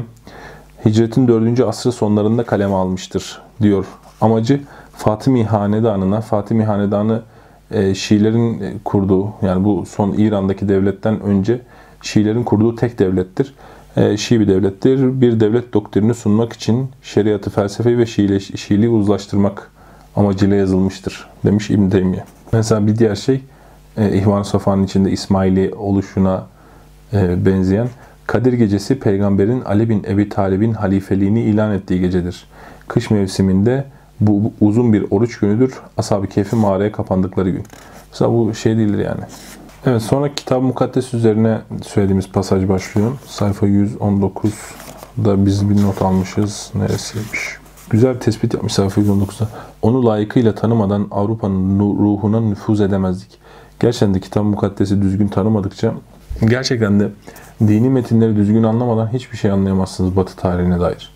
hicretin 0.85 1.27
4. 1.27 1.59
asrı 1.59 1.91
sonlarında 1.91 2.43
kaleme 2.43 2.73
almıştır 2.73 3.41
diyor. 3.61 3.85
Amacı 4.21 4.61
Fatimi 4.93 5.43
Hanedanı'na, 5.43 6.21
Fatimi 6.21 6.63
Hanedanı 6.63 7.21
e, 7.71 7.95
Şiilerin 7.95 8.61
e, 8.61 8.73
kurduğu 8.85 9.33
yani 9.41 9.63
bu 9.63 9.85
son 9.85 10.13
İran'daki 10.13 10.69
devletten 10.69 11.21
önce 11.21 11.61
Şiilerin 12.01 12.43
kurduğu 12.43 12.75
tek 12.75 12.99
devlettir. 12.99 13.53
E, 13.97 14.17
Şii 14.17 14.39
bir 14.39 14.47
devlettir. 14.47 15.21
Bir 15.21 15.39
devlet 15.39 15.73
doktrini 15.73 16.13
sunmak 16.13 16.53
için 16.53 16.89
şeriatı, 17.01 17.49
felsefeyi 17.49 17.97
ve 17.97 18.05
Şiili, 18.05 18.41
Şiiliği 18.41 18.89
uzlaştırmak 18.89 19.71
amacıyla 20.15 20.55
yazılmıştır 20.55 21.29
demiş 21.45 21.69
İbn 21.69 21.89
Teymiye. 21.89 22.23
Mesela 22.53 22.87
bir 22.87 22.97
diğer 22.97 23.15
şey 23.15 23.41
e, 23.97 24.17
İhvan-ı 24.17 24.45
Safa'nın 24.45 24.83
içinde 24.83 25.11
İsmaili 25.11 25.73
oluşuna 25.75 26.45
e, 27.13 27.45
benzeyen 27.45 27.87
Kadir 28.27 28.53
Gecesi 28.53 28.99
peygamberin 28.99 29.61
Ali 29.61 29.89
bin 29.89 30.03
Ebi 30.03 30.29
Talib'in 30.29 30.73
halifeliğini 30.73 31.41
ilan 31.41 31.71
ettiği 31.71 32.01
gecedir. 32.01 32.47
Kış 32.87 33.11
mevsiminde 33.11 33.85
bu, 34.19 34.51
uzun 34.61 34.93
bir 34.93 35.05
oruç 35.11 35.39
günüdür. 35.39 35.73
Ashab-ı 35.97 36.27
Kehf'in 36.27 36.59
mağaraya 36.59 36.91
kapandıkları 36.91 37.49
gün. 37.49 37.63
Mesela 38.11 38.31
bu 38.31 38.55
şey 38.55 38.77
değildir 38.77 38.99
yani. 38.99 39.21
Evet 39.85 40.01
sonra 40.01 40.35
kitab 40.35 40.61
mukaddes 40.61 41.13
üzerine 41.13 41.59
söylediğimiz 41.83 42.29
pasaj 42.29 42.69
başlıyor. 42.69 43.11
Sayfa 43.27 43.67
119'da 43.67 45.45
biz 45.45 45.69
bir 45.69 45.81
not 45.81 46.01
almışız. 46.01 46.71
Neresiymiş? 46.75 47.62
Güzel 47.89 48.15
bir 48.15 48.19
tespit 48.19 48.53
yapmış 48.53 48.73
sayfa 48.73 49.01
119'da. 49.01 49.47
Onu 49.81 50.05
layıkıyla 50.05 50.55
tanımadan 50.55 51.07
Avrupa'nın 51.11 51.79
ruhuna 51.79 52.41
nüfuz 52.41 52.81
edemezdik. 52.81 53.39
Gerçekten 53.79 54.13
de 54.13 54.19
kitap 54.19 54.43
mukaddesi 54.43 55.01
düzgün 55.01 55.27
tanımadıkça 55.27 55.93
gerçekten 56.41 56.99
de 56.99 57.09
dini 57.61 57.89
metinleri 57.89 58.35
düzgün 58.35 58.63
anlamadan 58.63 59.13
hiçbir 59.13 59.37
şey 59.37 59.51
anlayamazsınız 59.51 60.15
Batı 60.15 60.35
tarihine 60.35 60.79
dair. 60.79 61.11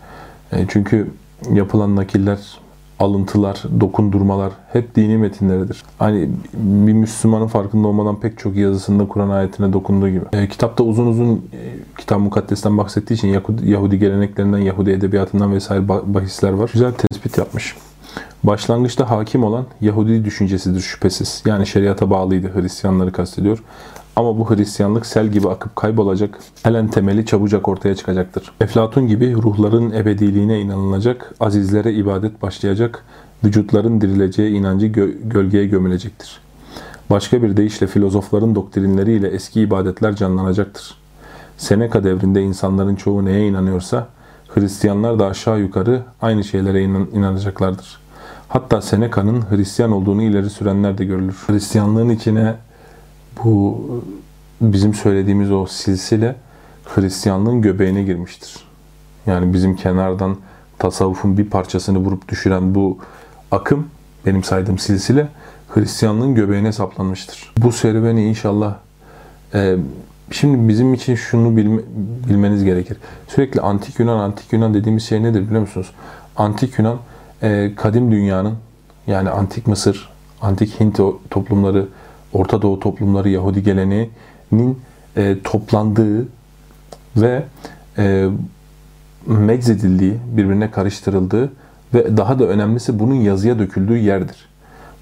E, 0.52 0.66
çünkü 0.68 1.08
yapılan 1.54 1.96
nakiller, 1.96 2.40
alıntılar, 3.00 3.64
dokundurmalar 3.80 4.54
hep 4.74 4.96
dini 4.96 5.18
metinleridir. 5.18 5.84
Hani 6.00 6.30
bir 6.54 6.94
Müslümanın 6.94 7.48
farkında 7.48 7.88
olmadan 7.88 8.20
pek 8.20 8.38
çok 8.38 8.56
yazısında 8.56 9.08
Kur'an 9.08 9.30
ayetine 9.30 9.74
dokunduğu 9.74 10.10
gibi. 10.10 10.26
E, 10.34 10.48
kitapta 10.48 10.84
uzun 10.84 11.08
uzun 11.08 11.36
e, 11.54 11.60
kitap 11.98 12.20
mukaddesten 12.20 12.78
bahsettiği 12.78 13.18
için 13.18 13.28
Yahudi, 13.28 13.72
Yahudi 13.72 14.00
geleneklerinden, 14.00 14.58
Yahudi 14.58 14.92
edebiyatından 14.92 15.54
vesaire 15.54 15.88
bahisler 15.88 16.52
var. 16.52 16.70
Güzel 16.74 16.92
tespit 16.94 17.38
yapmış. 17.38 17.76
Başlangıçta 18.44 19.10
hakim 19.10 19.44
olan 19.44 19.66
Yahudi 19.82 20.26
düşüncesidir 20.26 20.82
şüphesiz. 20.82 21.44
Yani 21.46 21.68
şeriata 21.68 22.10
bağlıydı. 22.10 22.52
Hristiyanları 22.56 23.12
kastediyor. 23.12 23.64
Ama 24.18 24.40
bu 24.40 24.50
Hristiyanlık 24.56 25.06
sel 25.06 25.28
gibi 25.28 25.50
akıp 25.50 25.76
kaybolacak, 25.76 26.40
helen 26.64 26.88
temeli 26.88 27.26
çabucak 27.26 27.68
ortaya 27.68 27.96
çıkacaktır. 27.96 28.52
Eflatun 28.62 29.08
gibi 29.08 29.34
ruhların 29.34 29.92
ebediliğine 29.92 30.60
inanılacak, 30.60 31.34
azizlere 31.40 31.94
ibadet 31.94 32.42
başlayacak, 32.42 33.04
vücutların 33.44 34.02
dirileceği 34.02 34.56
inancı 34.58 34.86
gö- 34.86 35.30
gölgeye 35.30 35.66
gömülecektir. 35.66 36.40
Başka 37.10 37.44
bir 37.44 37.58
deyişle 37.58 37.88
filozofların 37.88 38.56
doktrinleriyle 38.56 39.28
eski 39.28 39.62
ibadetler 39.62 40.16
canlanacaktır. 40.16 40.96
Seneca 41.58 42.04
devrinde 42.04 42.42
insanların 42.42 42.96
çoğu 42.96 43.26
neye 43.26 43.48
inanıyorsa, 43.48 44.08
Hristiyanlar 44.56 45.20
da 45.20 45.28
aşağı 45.28 45.60
yukarı 45.60 46.02
aynı 46.22 46.44
şeylere 46.44 46.84
inan- 46.84 47.08
inanacaklardır. 47.14 48.00
Hatta 48.48 48.82
Seneca'nın 48.82 49.42
Hristiyan 49.50 49.92
olduğunu 49.92 50.22
ileri 50.22 50.50
sürenler 50.50 50.98
de 50.98 51.06
görülür. 51.06 51.38
Hristiyanlığın 51.48 52.10
içine 52.10 52.56
bu 53.44 53.82
bizim 54.62 54.94
söylediğimiz 54.94 55.52
o 55.52 55.66
silsile 55.66 56.36
Hristiyanlığın 56.86 57.62
göbeğine 57.62 58.04
girmiştir. 58.04 58.56
Yani 59.26 59.54
bizim 59.54 59.76
kenardan 59.76 60.38
tasavvufun 60.80 61.38
bir 61.38 61.50
parçasını 61.50 61.98
vurup 61.98 62.30
düşüren 62.30 62.76
bu 62.76 62.98
akım 63.52 63.88
benim 64.26 64.44
saydığım 64.44 64.78
silsile 64.78 65.28
Hristiyanlığın 65.70 66.36
göbeğine 66.36 66.72
saplanmıştır. 66.72 67.54
Bu 67.58 67.72
serüveni 67.72 68.26
inşallah 68.26 68.76
e, 69.54 69.76
şimdi 70.32 70.70
bizim 70.70 70.94
için 70.94 71.16
şunu 71.16 71.58
bilme, 71.58 71.82
bilmeniz 72.30 72.64
gerekir. 72.64 72.98
Sürekli 73.28 73.62
antik 73.62 74.00
Yunan, 74.00 74.20
antik 74.20 74.54
Yunan 74.54 74.74
dediğimiz 74.74 75.04
şey 75.04 75.24
nedir 75.24 75.46
biliyor 75.46 75.62
musunuz? 75.62 75.92
Antik 76.38 76.80
Yunan 76.80 76.98
e, 77.42 77.72
kadim 77.76 78.12
dünyanın 78.12 78.54
yani 79.08 79.30
antik 79.30 79.68
Mısır, 79.68 80.10
antik 80.42 80.80
Hint 80.80 81.00
toplumları, 81.30 81.88
Orta 82.34 82.62
Doğu 82.62 82.80
toplumları, 82.80 83.30
Yahudi 83.30 83.64
geleneğinin 83.64 84.80
e, 85.18 85.38
toplandığı 85.44 86.28
ve 87.18 87.44
e, 87.98 88.28
meczedildiği, 89.26 90.14
birbirine 90.38 90.72
karıştırıldığı 90.72 91.52
ve 91.94 92.18
daha 92.18 92.40
da 92.40 92.46
önemlisi 92.46 93.00
bunun 93.00 93.16
yazıya 93.16 93.60
döküldüğü 93.60 93.98
yerdir. 93.98 94.48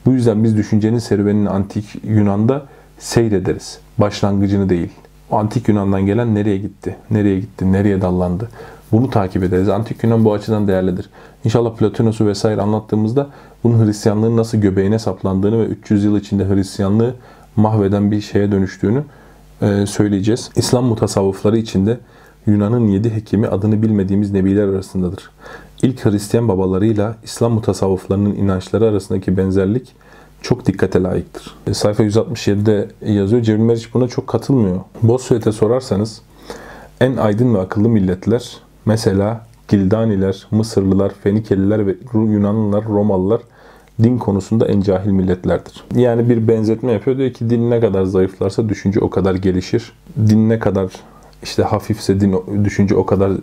Bu 0.05 0.13
yüzden 0.13 0.43
biz 0.43 0.57
düşüncenin 0.57 0.99
serüvenini 0.99 1.49
antik 1.49 1.85
Yunan'da 2.03 2.65
seyrederiz. 2.99 3.79
Başlangıcını 3.97 4.69
değil. 4.69 4.89
O 5.31 5.37
antik 5.37 5.69
Yunan'dan 5.69 6.05
gelen 6.05 6.35
nereye 6.35 6.57
gitti, 6.57 6.95
nereye 7.11 7.39
gitti, 7.39 7.71
nereye 7.71 8.01
dallandı. 8.01 8.49
Bunu 8.95 9.09
takip 9.09 9.43
ederiz. 9.43 9.69
Antik 9.69 10.03
Yunan 10.03 10.25
bu 10.25 10.33
açıdan 10.33 10.67
değerlidir. 10.67 11.09
İnşallah 11.43 11.75
Platonos'u 11.75 12.25
vesaire 12.25 12.61
anlattığımızda 12.61 13.29
bunun 13.63 13.85
Hristiyanlığın 13.85 14.37
nasıl 14.37 14.57
göbeğine 14.57 14.99
saplandığını 14.99 15.59
ve 15.59 15.65
300 15.65 16.03
yıl 16.03 16.17
içinde 16.17 16.49
Hristiyanlığı 16.49 17.13
mahveden 17.55 18.11
bir 18.11 18.21
şeye 18.21 18.51
dönüştüğünü 18.51 19.03
e, 19.61 19.85
söyleyeceğiz. 19.85 20.49
İslam 20.55 20.85
mutasavvıfları 20.85 21.57
içinde 21.57 21.99
Yunan'ın 22.47 22.87
yedi 22.87 23.15
hekimi 23.15 23.47
adını 23.47 23.81
bilmediğimiz 23.81 24.31
nebiler 24.31 24.67
arasındadır. 24.67 25.29
İlk 25.81 26.05
Hristiyan 26.05 26.47
babalarıyla 26.47 27.15
İslam 27.23 27.51
mutasavvıflarının 27.51 28.35
inançları 28.35 28.85
arasındaki 28.85 29.37
benzerlik 29.37 29.95
çok 30.41 30.65
dikkate 30.65 31.03
layıktır. 31.03 31.55
E, 31.67 31.73
sayfa 31.73 32.03
167'de 32.03 32.87
yazıyor. 33.05 33.41
Cebri 33.41 33.61
Meriç 33.61 33.93
buna 33.93 34.07
çok 34.07 34.27
katılmıyor. 34.27 34.79
Bossuet'e 35.03 35.51
sorarsanız 35.51 36.21
en 37.01 37.17
aydın 37.17 37.55
ve 37.55 37.59
akıllı 37.59 37.89
milletler 37.89 38.64
mesela 38.85 39.45
Gildaniler, 39.67 40.47
Mısırlılar, 40.51 41.11
Fenikeliler 41.23 41.87
ve 41.87 41.95
Yunanlılar, 42.13 42.85
Romalılar 42.85 43.41
din 44.03 44.17
konusunda 44.17 44.67
en 44.67 44.81
cahil 44.81 45.09
milletlerdir. 45.09 45.83
Yani 45.95 46.29
bir 46.29 46.47
benzetme 46.47 46.91
yapıyor. 46.91 47.17
Diyor 47.17 47.31
ki 47.31 47.49
din 47.49 47.71
ne 47.71 47.79
kadar 47.79 48.03
zayıflarsa 48.03 48.69
düşünce 48.69 48.99
o 48.99 49.09
kadar 49.09 49.35
gelişir. 49.35 49.91
Din 50.27 50.49
ne 50.49 50.59
kadar 50.59 50.91
işte 51.43 51.63
hafifse 51.63 52.19
din, 52.19 52.35
düşünce 52.63 52.95
o 52.95 53.05
kadar 53.05 53.29
e, 53.29 53.35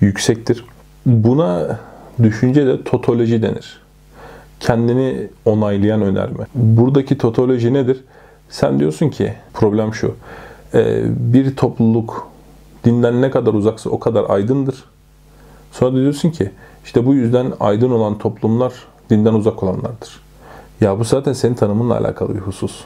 yüksektir. 0.00 0.64
Buna 1.06 1.78
düşünce 2.22 2.66
de 2.66 2.84
totoloji 2.84 3.42
denir. 3.42 3.80
Kendini 4.60 5.28
onaylayan 5.44 6.02
önerme. 6.02 6.46
Buradaki 6.54 7.18
totoloji 7.18 7.74
nedir? 7.74 8.04
Sen 8.48 8.80
diyorsun 8.80 9.08
ki 9.08 9.34
problem 9.54 9.94
şu. 9.94 10.14
E, 10.74 11.02
bir 11.06 11.56
topluluk 11.56 12.29
dinden 12.84 13.22
ne 13.22 13.30
kadar 13.30 13.54
uzaksa 13.54 13.90
o 13.90 13.98
kadar 13.98 14.30
aydındır. 14.30 14.84
Sonra 15.72 15.92
diyorsun 15.96 16.30
ki 16.30 16.50
işte 16.84 17.06
bu 17.06 17.14
yüzden 17.14 17.52
aydın 17.60 17.90
olan 17.90 18.18
toplumlar 18.18 18.72
dinden 19.10 19.34
uzak 19.34 19.62
olanlardır. 19.62 20.20
Ya 20.80 20.98
bu 20.98 21.04
zaten 21.04 21.32
senin 21.32 21.54
tanımınla 21.54 21.98
alakalı 21.98 22.34
bir 22.34 22.40
husus. 22.40 22.84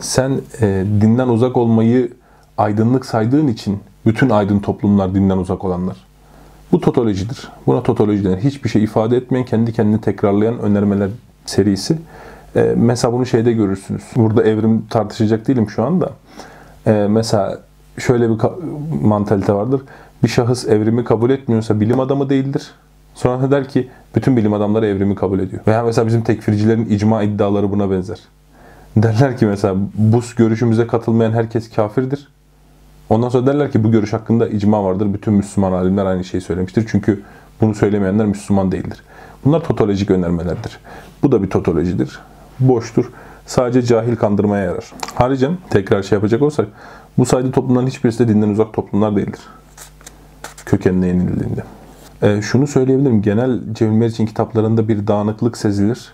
Sen 0.00 0.40
e, 0.60 0.84
dinden 1.00 1.28
uzak 1.28 1.56
olmayı 1.56 2.12
aydınlık 2.58 3.06
saydığın 3.06 3.48
için 3.48 3.78
bütün 4.06 4.30
aydın 4.30 4.58
toplumlar 4.58 5.14
dinden 5.14 5.38
uzak 5.38 5.64
olanlar. 5.64 5.96
Bu 6.72 6.80
totolojidir. 6.80 7.48
Buna 7.66 7.82
totoloji 7.82 8.24
denir. 8.24 8.38
Hiçbir 8.38 8.68
şey 8.68 8.84
ifade 8.84 9.16
etmeyen, 9.16 9.44
kendi 9.44 9.72
kendini 9.72 10.00
tekrarlayan 10.00 10.58
önermeler 10.58 11.10
serisi. 11.46 11.98
E, 12.56 12.74
mesela 12.76 13.12
bunu 13.12 13.26
şeyde 13.26 13.52
görürsünüz. 13.52 14.02
Burada 14.16 14.42
evrim 14.42 14.86
tartışacak 14.90 15.48
değilim 15.48 15.70
şu 15.70 15.84
anda. 15.84 16.10
E, 16.86 16.92
mesela 16.92 17.60
şöyle 17.98 18.30
bir 18.30 18.38
mantalite 19.02 19.52
vardır. 19.52 19.80
Bir 20.22 20.28
şahıs 20.28 20.68
evrimi 20.68 21.04
kabul 21.04 21.30
etmiyorsa 21.30 21.80
bilim 21.80 22.00
adamı 22.00 22.30
değildir. 22.30 22.70
Sonra 23.14 23.50
der 23.50 23.68
ki 23.68 23.88
bütün 24.16 24.36
bilim 24.36 24.52
adamları 24.52 24.86
evrimi 24.86 25.14
kabul 25.14 25.38
ediyor. 25.38 25.62
Veya 25.66 25.82
mesela 25.82 26.06
bizim 26.06 26.22
tekfircilerin 26.22 26.86
icma 26.86 27.22
iddiaları 27.22 27.70
buna 27.70 27.90
benzer. 27.90 28.18
Derler 28.96 29.36
ki 29.36 29.46
mesela 29.46 29.74
bu 29.94 30.20
görüşümüze 30.36 30.86
katılmayan 30.86 31.32
herkes 31.32 31.70
kafirdir. 31.70 32.28
Ondan 33.10 33.28
sonra 33.28 33.46
derler 33.46 33.72
ki 33.72 33.84
bu 33.84 33.90
görüş 33.90 34.12
hakkında 34.12 34.48
icma 34.48 34.84
vardır. 34.84 35.14
Bütün 35.14 35.34
Müslüman 35.34 35.72
alimler 35.72 36.06
aynı 36.06 36.24
şeyi 36.24 36.40
söylemiştir. 36.40 36.88
Çünkü 36.90 37.22
bunu 37.60 37.74
söylemeyenler 37.74 38.26
Müslüman 38.26 38.72
değildir. 38.72 39.02
Bunlar 39.44 39.60
totolojik 39.60 40.10
önermelerdir. 40.10 40.78
Bu 41.22 41.32
da 41.32 41.42
bir 41.42 41.50
totolojidir. 41.50 42.18
Boştur. 42.60 43.12
Sadece 43.46 43.82
cahil 43.82 44.16
kandırmaya 44.16 44.64
yarar. 44.64 44.92
Haricen 45.14 45.56
tekrar 45.70 46.02
şey 46.02 46.16
yapacak 46.16 46.42
olsak 46.42 46.68
bu 47.18 47.26
sayıda 47.26 47.50
toplumların 47.50 47.86
hiçbirisi 47.86 48.18
de 48.18 48.28
dinden 48.28 48.48
uzak 48.48 48.72
toplumlar 48.72 49.16
değildir. 49.16 49.40
Kökenine 50.66 51.06
yenildiğinde. 51.06 51.64
E, 52.22 52.42
şunu 52.42 52.66
söyleyebilirim. 52.66 53.22
Genel 53.22 53.60
Cevil 53.72 53.92
Meriç'in 53.92 54.26
kitaplarında 54.26 54.88
bir 54.88 55.06
dağınıklık 55.06 55.56
sezilir. 55.56 56.12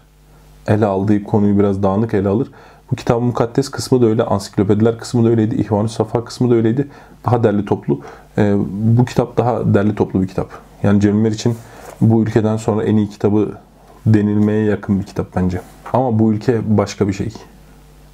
Ele 0.69 0.87
aldığı 0.87 1.25
konuyu 1.25 1.59
biraz 1.59 1.83
dağınık 1.83 2.15
ele 2.15 2.29
alır. 2.29 2.49
Bu 2.91 2.97
kitabın 2.97 3.25
mukaddes 3.25 3.69
kısmı 3.69 4.03
da 4.03 4.07
öyle, 4.07 4.23
ansiklopediler 4.23 4.99
kısmı 4.99 5.25
da 5.25 5.29
öyleydi, 5.29 5.55
İhvan-ı 5.55 5.89
Safa 5.89 6.25
kısmı 6.25 6.51
da 6.51 6.55
öyleydi. 6.55 6.89
Daha 7.27 7.45
derli 7.45 7.65
toplu. 7.65 8.01
E, 8.39 8.55
bu 8.71 9.05
kitap 9.05 9.37
daha 9.37 9.75
derli 9.75 9.95
toplu 9.95 10.23
bir 10.23 10.29
kitap. 10.29 10.51
Yani 10.83 11.01
Cevil 11.01 11.15
Meriç'in 11.15 11.57
bu 12.01 12.23
ülkeden 12.23 12.57
sonra 12.57 12.85
en 12.85 12.97
iyi 12.97 13.09
kitabı 13.09 13.53
denilmeye 14.07 14.65
yakın 14.65 15.01
bir 15.01 15.05
kitap 15.05 15.37
bence. 15.37 15.61
Ama 15.93 16.19
bu 16.19 16.33
ülke 16.33 16.79
başka 16.79 17.09
bir 17.09 17.13
şey. 17.13 17.33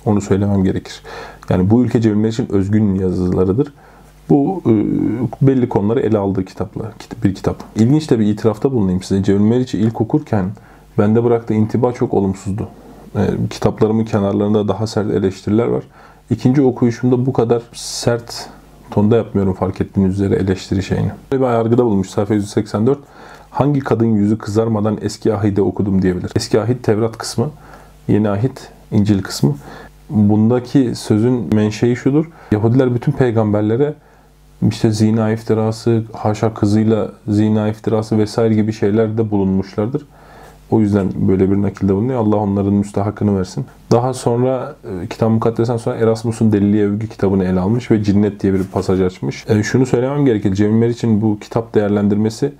Onu 0.04 0.20
söylemem 0.20 0.64
gerekir. 0.64 1.02
Yani 1.50 1.70
bu 1.70 1.84
ülke 1.84 2.00
Cevil 2.00 2.16
Meriç'in 2.16 2.52
özgün 2.52 2.94
yazılarıdır. 2.94 3.72
Bu 4.30 4.62
e, 4.66 4.72
belli 5.46 5.68
konuları 5.68 6.00
ele 6.00 6.18
aldığı 6.18 6.44
kitapla 6.44 6.92
bir 7.24 7.34
kitap. 7.34 7.62
İlginç 7.76 8.10
de 8.10 8.18
bir 8.18 8.26
itirafta 8.26 8.72
bulunayım 8.72 9.02
size. 9.02 9.22
Cevil 9.22 9.40
Meriç'i 9.40 9.78
ilk 9.78 10.00
okurken 10.00 10.50
bende 10.98 11.24
bıraktığı 11.24 11.54
intiba 11.54 11.92
çok 11.92 12.14
olumsuzdu. 12.14 12.68
E, 13.16 13.20
kitaplarımın 13.50 14.04
kenarlarında 14.04 14.68
daha 14.68 14.86
sert 14.86 15.10
eleştiriler 15.10 15.66
var. 15.66 15.84
İkinci 16.30 16.62
okuyuşumda 16.62 17.26
bu 17.26 17.32
kadar 17.32 17.62
sert 17.72 18.48
tonda 18.90 19.16
yapmıyorum 19.16 19.54
fark 19.54 19.80
ettiğiniz 19.80 20.14
üzere 20.14 20.34
eleştiri 20.34 20.82
şeyini. 20.82 21.10
Böyle 21.32 21.42
bir 21.42 21.48
yargıda 21.48 21.84
bulmuş 21.84 22.10
sayfa 22.10 22.34
184. 22.34 22.98
Hangi 23.50 23.80
kadın 23.80 24.06
yüzü 24.06 24.38
kızarmadan 24.38 24.98
eski 25.02 25.34
ahide 25.34 25.62
okudum 25.62 26.02
diyebilir. 26.02 26.32
Eski 26.36 26.60
ahit 26.60 26.82
Tevrat 26.82 27.18
kısmı, 27.18 27.50
yeni 28.08 28.30
ahit 28.30 28.68
İncil 28.92 29.22
kısmı. 29.22 29.56
Bundaki 30.14 30.94
sözün 30.94 31.54
menşei 31.54 31.96
şudur. 31.96 32.24
Yahudiler 32.52 32.94
bütün 32.94 33.12
peygamberlere 33.12 33.94
işte 34.68 34.90
zina 34.90 35.30
iftirası, 35.30 36.02
haşa 36.12 36.54
kızıyla 36.54 37.10
zina 37.28 37.68
iftirası 37.68 38.18
vesaire 38.18 38.54
gibi 38.54 38.72
şeylerde 38.72 39.30
bulunmuşlardır. 39.30 40.06
O 40.70 40.80
yüzden 40.80 41.08
böyle 41.28 41.50
bir 41.50 41.62
nakilde 41.62 41.94
bulunuyor. 41.94 42.20
Allah 42.20 42.36
onların 42.36 42.72
müstahakını 42.72 43.38
versin. 43.38 43.66
Daha 43.92 44.14
sonra 44.14 44.76
e, 45.02 45.06
kitap 45.06 45.30
mukaddesen 45.30 45.76
sonra 45.76 45.96
Erasmus'un 45.96 46.52
Deliliğe 46.52 46.86
Övgü 46.86 47.08
kitabını 47.08 47.44
ele 47.44 47.60
almış 47.60 47.90
ve 47.90 48.04
Cinnet 48.04 48.42
diye 48.42 48.54
bir 48.54 48.64
pasaj 48.64 49.00
açmış. 49.00 49.44
E, 49.48 49.62
şunu 49.62 49.86
söylemem 49.86 50.24
gerekir. 50.24 50.54
Cemil 50.54 50.74
Meriç'in 50.74 51.22
bu 51.22 51.38
kitap 51.38 51.74
değerlendirmesi 51.74 52.52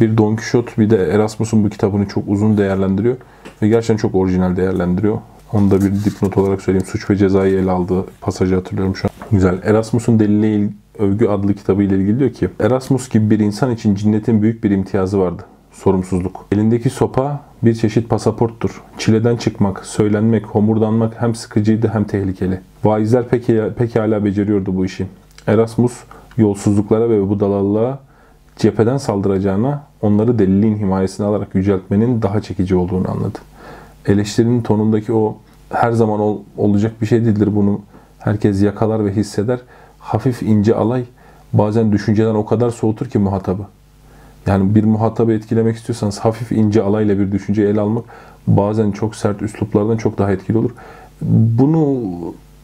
bir 0.00 0.18
Don 0.18 0.36
Quixote 0.36 0.72
bir 0.78 0.90
de 0.90 0.96
Erasmus'un 0.96 1.64
bu 1.64 1.68
kitabını 1.68 2.08
çok 2.08 2.24
uzun 2.28 2.58
değerlendiriyor. 2.58 3.16
Ve 3.62 3.68
gerçekten 3.68 3.96
çok 3.96 4.14
orijinal 4.14 4.56
değerlendiriyor. 4.56 5.18
Onu 5.54 5.70
da 5.70 5.80
bir 5.80 6.04
dipnot 6.04 6.36
olarak 6.36 6.62
söyleyeyim. 6.62 6.86
Suç 6.86 7.10
ve 7.10 7.16
cezayı 7.16 7.58
ele 7.58 7.70
aldığı 7.70 8.04
pasajı 8.20 8.54
hatırlıyorum 8.54 8.96
şu 8.96 9.08
an. 9.08 9.10
Güzel. 9.32 9.60
Erasmus'un 9.64 10.18
Deliliğe 10.18 10.70
Övgü 10.98 11.26
adlı 11.26 11.54
kitabı 11.54 11.82
ile 11.82 11.96
ilgili 11.96 12.18
diyor 12.18 12.32
ki 12.32 12.48
Erasmus 12.60 13.08
gibi 13.08 13.30
bir 13.30 13.38
insan 13.38 13.70
için 13.70 13.94
cinnetin 13.94 14.42
büyük 14.42 14.64
bir 14.64 14.70
imtiyazı 14.70 15.20
vardı. 15.20 15.42
Sorumsuzluk. 15.72 16.46
Elindeki 16.52 16.90
sopa 16.90 17.40
bir 17.62 17.74
çeşit 17.74 18.08
pasaporttur. 18.08 18.82
Çileden 18.98 19.36
çıkmak, 19.36 19.86
söylenmek, 19.86 20.46
homurdanmak 20.46 21.22
hem 21.22 21.34
sıkıcıydı 21.34 21.88
hem 21.88 22.04
tehlikeli. 22.04 22.60
Vaizler 22.84 23.24
peki, 23.30 23.62
pekala 23.78 24.24
beceriyordu 24.24 24.76
bu 24.76 24.84
işi. 24.84 25.06
Erasmus 25.46 25.92
yolsuzluklara 26.36 27.10
ve 27.10 27.28
budalallığa 27.28 27.98
cepheden 28.56 28.96
saldıracağına 28.96 29.82
onları 30.02 30.38
deliliğin 30.38 30.76
himayesine 30.76 31.26
alarak 31.26 31.54
yüceltmenin 31.54 32.22
daha 32.22 32.40
çekici 32.40 32.76
olduğunu 32.76 33.10
anladı. 33.10 33.38
Eleştirinin 34.06 34.62
tonundaki 34.62 35.12
o 35.12 35.38
her 35.70 35.92
zaman 35.92 36.20
ol, 36.20 36.38
olacak 36.56 36.92
bir 37.00 37.06
şey 37.06 37.24
değildir 37.24 37.56
bunu 37.56 37.80
herkes 38.18 38.62
yakalar 38.62 39.04
ve 39.04 39.16
hisseder 39.16 39.60
hafif 39.98 40.42
ince 40.42 40.74
alay 40.74 41.04
bazen 41.52 41.92
düşünceden 41.92 42.34
o 42.34 42.46
kadar 42.46 42.70
soğutur 42.70 43.06
ki 43.06 43.18
muhatabı. 43.18 43.62
Yani 44.46 44.74
bir 44.74 44.84
muhatabı 44.84 45.32
etkilemek 45.32 45.76
istiyorsanız 45.76 46.18
hafif 46.18 46.52
ince 46.52 46.82
alayla 46.82 47.18
bir 47.18 47.32
düşünce 47.32 47.62
ele 47.62 47.80
almak 47.80 48.04
bazen 48.46 48.90
çok 48.90 49.16
sert 49.16 49.42
üsluplardan 49.42 49.96
çok 49.96 50.18
daha 50.18 50.32
etkili 50.32 50.58
olur. 50.58 50.70
Bunu 51.22 51.98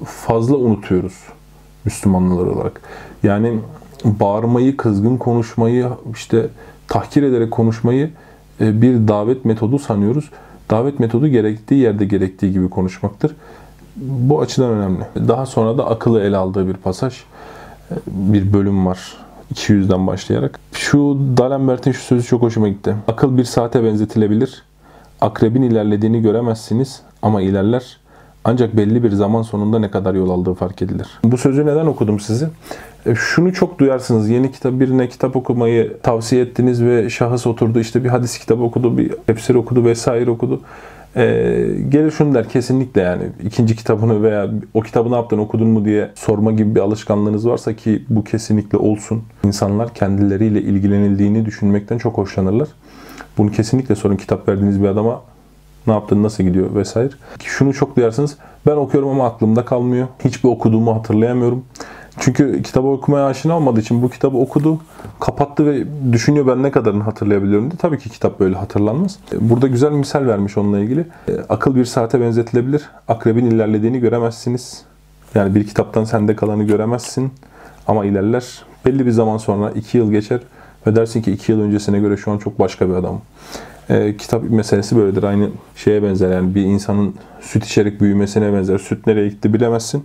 fazla 0.04 0.57
unutuyoruz 0.57 1.14
Müslümanlar 1.85 2.47
olarak. 2.47 2.80
Yani 3.23 3.59
bağırmayı, 4.04 4.76
kızgın 4.76 5.16
konuşmayı, 5.16 5.88
işte 6.14 6.47
tahkir 6.88 7.23
ederek 7.23 7.50
konuşmayı 7.50 8.11
e, 8.61 8.83
bir 8.83 9.09
davet 9.09 9.45
metodu 9.45 9.78
sanıyoruz. 9.78 10.30
Davet 10.70 11.00
metodu 11.00 11.28
gerektiği 11.28 11.80
yerde 11.80 12.04
gerektiği 12.04 12.52
gibi 12.52 12.70
konuşmaktır. 12.70 13.36
Bu 13.96 14.40
açıdan 14.40 14.70
önemli. 14.70 15.04
Daha 15.28 15.46
sonra 15.46 15.78
da 15.78 15.86
akıllı 15.86 16.20
ele 16.20 16.36
aldığı 16.36 16.68
bir 16.68 16.74
pasaj, 16.74 17.14
bir 18.06 18.52
bölüm 18.52 18.86
var. 18.86 19.16
200'den 19.54 20.06
başlayarak. 20.06 20.60
Şu 20.72 21.18
D'Alembert'in 21.36 21.92
şu 21.92 22.00
sözü 22.00 22.26
çok 22.26 22.42
hoşuma 22.42 22.68
gitti. 22.68 22.94
Akıl 23.08 23.36
bir 23.36 23.44
saate 23.44 23.84
benzetilebilir. 23.84 24.62
Akrebin 25.20 25.62
ilerlediğini 25.62 26.22
göremezsiniz 26.22 27.02
ama 27.22 27.42
ilerler. 27.42 27.96
Ancak 28.44 28.76
belli 28.76 29.02
bir 29.02 29.11
zaman 29.11 29.42
sonunda 29.42 29.78
ne 29.78 29.90
kadar 29.90 30.14
yol 30.14 30.30
aldığı 30.30 30.54
fark 30.54 30.82
edilir. 30.82 31.09
Bu 31.25 31.38
sözü 31.38 31.66
neden 31.66 31.87
okudum 31.87 32.20
sizi? 32.20 32.49
E, 33.06 33.14
şunu 33.14 33.52
çok 33.52 33.78
duyarsınız. 33.78 34.28
Yeni 34.28 34.52
kitap 34.52 34.80
birine 34.80 35.09
kitap 35.09 35.37
okumayı 35.37 35.97
tavsiye 36.02 36.42
ettiniz 36.42 36.85
ve 36.85 37.11
şahıs 37.11 37.47
oturdu 37.47 37.80
işte 37.80 38.04
bir 38.04 38.09
hadis 38.09 38.38
kitabı 38.38 38.62
okudu, 38.62 38.99
bir 38.99 39.12
tefsir 39.26 39.54
okudu 39.54 39.85
vesaire 39.85 40.30
okudu. 40.30 40.61
Ee, 41.16 41.66
gelir 41.88 42.11
şunu 42.11 42.35
der 42.35 42.49
kesinlikle 42.49 43.00
yani 43.00 43.23
ikinci 43.44 43.76
kitabını 43.76 44.23
veya 44.23 44.50
o 44.75 44.80
kitabı 44.80 45.11
ne 45.11 45.14
yaptın 45.14 45.38
okudun 45.38 45.68
mu 45.68 45.85
diye 45.85 46.11
sorma 46.14 46.52
gibi 46.52 46.75
bir 46.75 46.80
alışkanlığınız 46.80 47.49
varsa 47.49 47.76
ki 47.76 48.04
bu 48.09 48.25
kesinlikle 48.25 48.78
olsun. 48.78 49.23
İnsanlar 49.44 49.94
kendileriyle 49.94 50.62
ilgilenildiğini 50.62 51.47
düşünmekten 51.47 51.99
çok 51.99 52.18
hoşlanırlar. 52.18 52.68
Bunu 53.38 53.50
kesinlikle 53.50 53.94
sorun 53.94 54.16
kitap 54.16 54.49
verdiğiniz 54.49 54.82
bir 54.82 54.88
adama 54.88 55.23
ne 55.87 55.92
yaptın, 55.92 56.22
nasıl 56.22 56.44
gidiyor 56.44 56.75
vesaire. 56.75 57.10
Şunu 57.44 57.75
çok 57.75 57.96
duyarsınız. 57.96 58.37
Ben 58.66 58.76
okuyorum 58.76 59.08
ama 59.08 59.26
aklımda 59.26 59.64
kalmıyor. 59.64 60.08
Hiçbir 60.25 60.49
okuduğumu 60.49 60.94
hatırlayamıyorum. 60.94 61.64
Çünkü 62.18 62.62
kitabı 62.62 62.87
okumaya 62.87 63.26
aşina 63.26 63.56
olmadığı 63.56 63.80
için 63.80 64.02
bu 64.02 64.10
kitabı 64.10 64.37
okudu, 64.37 64.80
kapattı 65.20 65.66
ve 65.66 65.84
düşünüyor 66.12 66.46
ben 66.46 66.62
ne 66.62 66.70
kadarını 66.70 67.02
hatırlayabiliyorum 67.02 67.70
diye. 67.70 67.78
Tabii 67.78 67.99
ki 67.99 68.10
kitap 68.10 68.40
böyle 68.40 68.56
hatırlanmaz. 68.56 69.18
Burada 69.40 69.66
güzel 69.66 69.90
bir 69.90 69.96
misal 69.96 70.26
vermiş 70.26 70.58
onunla 70.58 70.78
ilgili. 70.78 71.06
E, 71.28 71.32
akıl 71.49 71.75
bir 71.75 71.84
saate 71.84 72.20
benzetilebilir. 72.20 72.90
Akrebin 73.08 73.46
ilerlediğini 73.46 74.00
göremezsiniz. 74.00 74.82
Yani 75.34 75.54
bir 75.54 75.66
kitaptan 75.66 76.04
sende 76.04 76.37
kalanı 76.37 76.64
göremezsin. 76.64 77.32
Ama 77.87 78.04
ilerler. 78.04 78.64
Belli 78.87 79.06
bir 79.06 79.10
zaman 79.10 79.38
sonra 79.38 79.70
iki 79.70 79.99
yıl 79.99 80.10
geçer 80.10 80.40
ve 80.87 80.96
dersin 80.96 81.22
ki 81.22 81.32
iki 81.32 81.52
yıl 81.52 81.60
öncesine 81.60 81.99
göre 82.00 82.16
şu 82.16 82.30
an 82.30 82.38
çok 82.38 82.58
başka 82.58 82.88
bir 82.88 82.94
adamım. 82.94 83.20
E, 83.90 84.16
kitap 84.16 84.50
meselesi 84.50 84.97
böyledir. 84.97 85.23
Aynı 85.23 85.50
şeye 85.76 86.02
benzer 86.02 86.30
yani 86.30 86.54
bir 86.54 86.62
insanın 86.62 87.14
süt 87.40 87.66
içerek 87.66 88.00
büyümesine 88.00 88.52
benzer. 88.52 88.78
Süt 88.78 89.06
nereye 89.06 89.28
gitti 89.28 89.54
bilemezsin 89.54 90.04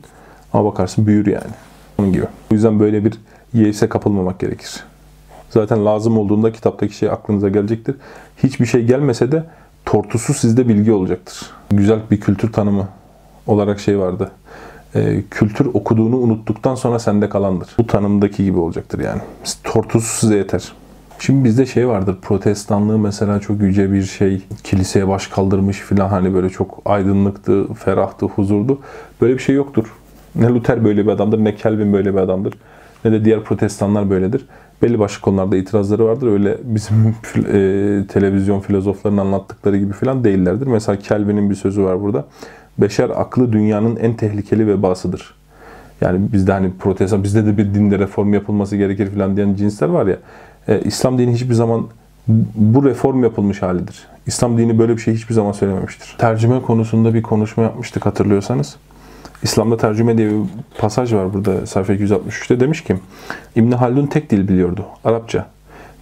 ama 0.53 0.65
bakarsın 0.65 1.07
büyür 1.07 1.25
yani. 1.25 1.53
Onun 1.97 2.13
gibi. 2.13 2.25
O 2.51 2.53
yüzden 2.53 2.79
böyle 2.79 3.05
bir 3.05 3.13
yeise 3.53 3.89
kapılmamak 3.89 4.39
gerekir. 4.39 4.83
Zaten 5.49 5.85
lazım 5.85 6.17
olduğunda 6.17 6.51
kitaptaki 6.51 6.95
şey 6.95 7.09
aklınıza 7.09 7.49
gelecektir. 7.49 7.95
Hiçbir 8.43 8.65
şey 8.65 8.85
gelmese 8.85 9.31
de 9.31 9.43
tortusu 9.85 10.33
sizde 10.33 10.67
bilgi 10.67 10.91
olacaktır. 10.91 11.51
Güzel 11.71 11.99
bir 12.11 12.19
kültür 12.19 12.53
tanımı 12.53 12.87
olarak 13.47 13.79
şey 13.79 13.99
vardı. 13.99 14.31
E, 14.95 15.23
kültür 15.31 15.65
okuduğunu 15.65 16.17
unuttuktan 16.17 16.75
sonra 16.75 16.99
sende 16.99 17.29
kalandır. 17.29 17.69
Bu 17.77 17.87
tanımdaki 17.87 18.45
gibi 18.45 18.59
olacaktır 18.59 18.99
yani. 18.99 19.21
Tortusu 19.63 20.19
size 20.19 20.35
yeter. 20.35 20.71
Şimdi 21.19 21.43
bizde 21.43 21.65
şey 21.65 21.87
vardır. 21.87 22.17
Protestanlığı 22.21 22.99
mesela 22.99 23.39
çok 23.39 23.61
yüce 23.61 23.91
bir 23.91 24.03
şey. 24.03 24.41
Kiliseye 24.63 25.07
baş 25.07 25.27
kaldırmış 25.27 25.77
filan 25.77 26.09
hani 26.09 26.33
böyle 26.33 26.49
çok 26.49 26.81
aydınlıktı, 26.85 27.73
ferahtı, 27.73 28.25
huzurdu. 28.25 28.79
Böyle 29.21 29.33
bir 29.33 29.39
şey 29.39 29.55
yoktur. 29.55 29.93
Ne 30.35 30.47
Luther 30.47 30.83
böyle 30.83 31.05
bir 31.05 31.11
adamdır, 31.11 31.43
ne 31.43 31.57
Calvin 31.57 31.93
böyle 31.93 32.13
bir 32.13 32.19
adamdır, 32.19 32.53
ne 33.05 33.11
de 33.11 33.25
diğer 33.25 33.43
protestanlar 33.43 34.09
böyledir. 34.09 34.45
Belli 34.81 34.99
başlı 34.99 35.21
konularda 35.21 35.57
itirazları 35.57 36.05
vardır. 36.05 36.27
Öyle 36.27 36.57
bizim 36.63 37.15
e, 37.37 38.07
televizyon 38.07 38.59
filozoflarının 38.59 39.21
anlattıkları 39.21 39.77
gibi 39.77 39.93
falan 39.93 40.23
değillerdir. 40.23 40.67
Mesela 40.67 40.99
Calvin'in 40.99 41.49
bir 41.49 41.55
sözü 41.55 41.83
var 41.83 42.01
burada. 42.01 42.25
Beşer 42.77 43.09
aklı 43.09 43.53
dünyanın 43.53 43.95
en 43.95 44.13
tehlikeli 44.13 44.67
vebasıdır. 44.67 45.35
Yani 46.01 46.19
bizde 46.33 46.51
hani 46.51 46.71
protestan, 46.79 47.23
bizde 47.23 47.45
de 47.45 47.57
bir 47.57 47.73
dinde 47.73 47.99
reform 47.99 48.33
yapılması 48.33 48.75
gerekir 48.75 49.11
falan 49.11 49.35
diyen 49.35 49.55
cinsler 49.55 49.87
var 49.87 50.07
ya. 50.07 50.17
E, 50.67 50.81
İslam 50.81 51.17
dini 51.17 51.33
hiçbir 51.33 51.53
zaman 51.53 51.87
bu 52.55 52.85
reform 52.85 53.23
yapılmış 53.23 53.61
halidir. 53.61 54.07
İslam 54.27 54.57
dini 54.57 54.79
böyle 54.79 54.97
bir 54.97 55.01
şey 55.01 55.13
hiçbir 55.13 55.33
zaman 55.33 55.51
söylememiştir. 55.51 56.15
Tercüme 56.17 56.61
konusunda 56.61 57.13
bir 57.13 57.21
konuşma 57.21 57.63
yapmıştık 57.63 58.05
hatırlıyorsanız. 58.05 58.75
İslam'da 59.43 59.77
tercüme 59.77 60.17
diye 60.17 60.29
bir 60.29 60.39
pasaj 60.77 61.13
var 61.13 61.33
burada 61.33 61.65
sayfa 61.65 61.93
263'te 61.93 62.59
demiş 62.59 62.83
ki 62.83 62.95
İbn 63.55 63.71
Haldun 63.71 64.07
tek 64.07 64.29
dil 64.29 64.47
biliyordu 64.47 64.85
Arapça. 65.03 65.47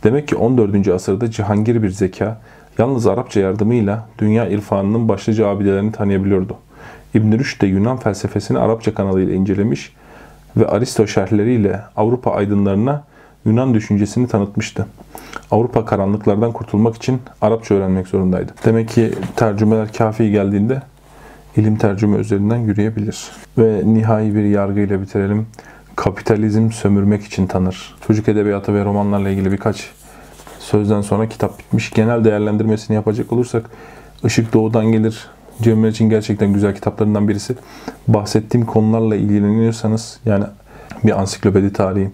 Demek 0.03 0.27
ki 0.27 0.35
14. 0.35 0.87
asırda 0.87 1.31
cihangir 1.31 1.83
bir 1.83 1.89
zeka 1.89 2.41
yalnız 2.77 3.07
Arapça 3.07 3.39
yardımıyla 3.39 4.07
dünya 4.19 4.47
irfanının 4.47 5.09
başlıca 5.09 5.47
abidelerini 5.47 5.91
tanıyabiliyordu. 5.91 6.57
İbn 7.13 7.39
Rüşd 7.39 7.61
de 7.61 7.67
Yunan 7.67 7.97
felsefesini 7.97 8.59
Arapça 8.59 8.93
kanalıyla 8.93 9.33
incelemiş 9.33 9.93
ve 10.57 10.67
Aristo 10.67 11.07
şerhleriyle 11.07 11.79
Avrupa 11.95 12.31
aydınlarına 12.31 13.03
Yunan 13.45 13.73
düşüncesini 13.73 14.27
tanıtmıştı. 14.27 14.87
Avrupa 15.51 15.85
karanlıklardan 15.85 16.51
kurtulmak 16.51 16.95
için 16.95 17.21
Arapça 17.41 17.75
öğrenmek 17.75 18.07
zorundaydı. 18.07 18.51
Demek 18.65 18.89
ki 18.89 19.13
tercümeler 19.35 19.93
kafi 19.93 20.31
geldiğinde 20.31 20.81
ilim 21.57 21.75
tercüme 21.75 22.17
üzerinden 22.17 22.57
yürüyebilir. 22.57 23.31
Ve 23.57 23.81
nihai 23.85 24.35
bir 24.35 24.43
yargıyla 24.43 25.01
bitirelim. 25.01 25.47
Kapitalizm 25.95 26.71
sömürmek 26.71 27.23
için 27.23 27.47
tanır. 27.47 27.95
Çocuk 28.07 28.27
edebiyatı 28.27 28.73
ve 28.73 28.85
romanlarla 28.85 29.29
ilgili 29.29 29.51
birkaç 29.51 29.89
sözden 30.59 31.01
sonra 31.01 31.29
kitap 31.29 31.59
bitmiş. 31.59 31.91
Genel 31.91 32.23
değerlendirmesini 32.23 32.95
yapacak 32.95 33.33
olursak 33.33 33.69
Işık 34.23 34.53
Doğu'dan 34.53 34.85
gelir. 34.85 35.27
Cemre 35.61 35.89
için 35.89 36.09
gerçekten 36.09 36.53
güzel 36.53 36.75
kitaplarından 36.75 37.27
birisi. 37.27 37.55
Bahsettiğim 38.07 38.65
konularla 38.65 39.15
ilgileniyorsanız 39.15 40.19
yani 40.25 40.45
bir 41.03 41.19
ansiklopedi 41.19 41.73
tarihi 41.73 42.11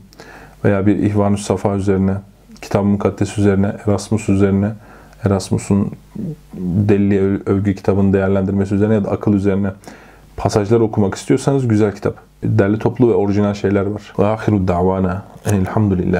veya 0.65 0.85
bir 0.85 0.95
İhvan-ı 0.95 1.37
Safa 1.37 1.75
üzerine, 1.75 2.13
Kitab-ı 2.61 2.85
Mukaddes 2.85 3.37
üzerine, 3.37 3.75
Erasmus 3.87 4.29
üzerine, 4.29 4.71
Erasmus'un 5.23 5.91
Deli 6.63 7.19
Övgü 7.45 7.75
kitabının 7.75 8.13
değerlendirmesi 8.13 8.75
üzerine 8.75 8.93
ya 8.93 9.03
da 9.03 9.11
akıl 9.11 9.33
üzerine 9.33 9.71
pasajlar 10.37 10.79
okumak 10.79 11.15
istiyorsanız 11.15 11.67
güzel 11.67 11.95
kitap. 11.95 12.15
Derli 12.43 12.79
toplu 12.79 13.09
ve 13.09 13.13
orijinal 13.13 13.53
şeyler 13.53 13.85
var. 13.85 14.13
Ahiru 14.17 14.67
davana 14.67 15.23
elhamdülillah. 15.45 16.17